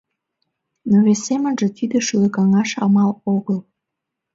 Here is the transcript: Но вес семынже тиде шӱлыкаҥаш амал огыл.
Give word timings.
Но 0.89 0.97
вес 1.05 1.19
семынже 1.27 1.67
тиде 1.77 1.97
шӱлыкаҥаш 2.05 2.69
амал 2.83 3.11
огыл. 3.35 3.59